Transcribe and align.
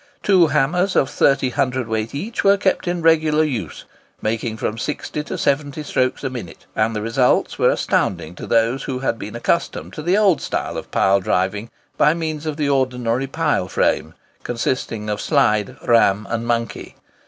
Two 0.23 0.47
hammers 0.47 0.95
of 0.95 1.11
30 1.11 1.51
cwt. 1.51 2.15
each 2.15 2.43
were 2.43 2.57
kept 2.57 2.87
in 2.87 3.03
regular 3.03 3.43
use, 3.43 3.85
making 4.19 4.57
from 4.57 4.79
60 4.79 5.23
to 5.23 5.37
70 5.37 5.83
strokes 5.83 6.23
a 6.23 6.29
minute; 6.31 6.65
and 6.75 6.95
the 6.95 7.03
results 7.03 7.59
were 7.59 7.69
astounding 7.69 8.33
to 8.33 8.47
those 8.47 8.85
who 8.85 8.97
had 9.01 9.19
been 9.19 9.35
accustomed 9.35 9.93
to 9.93 10.01
the 10.01 10.17
old 10.17 10.41
style 10.41 10.75
of 10.75 10.89
pile 10.89 11.19
driving 11.19 11.69
by 11.99 12.15
means 12.15 12.47
of 12.47 12.57
the 12.57 12.67
ordinary 12.67 13.27
pile 13.27 13.67
frame, 13.67 14.15
consisting 14.43 15.07
of 15.07 15.21
slide, 15.21 15.75
ram, 15.83 16.25
and 16.31 16.47
monkey. 16.47 16.95